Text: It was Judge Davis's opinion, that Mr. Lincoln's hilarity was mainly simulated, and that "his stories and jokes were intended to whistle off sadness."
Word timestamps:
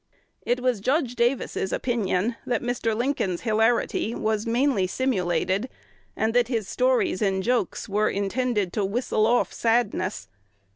It 0.41 0.61
was 0.61 0.79
Judge 0.79 1.13
Davis's 1.13 1.71
opinion, 1.71 2.35
that 2.47 2.63
Mr. 2.63 2.97
Lincoln's 2.97 3.41
hilarity 3.41 4.15
was 4.15 4.47
mainly 4.47 4.87
simulated, 4.87 5.69
and 6.15 6.33
that 6.33 6.47
"his 6.47 6.67
stories 6.67 7.21
and 7.21 7.43
jokes 7.43 7.87
were 7.87 8.09
intended 8.09 8.73
to 8.73 8.83
whistle 8.83 9.27
off 9.27 9.53
sadness." 9.53 10.27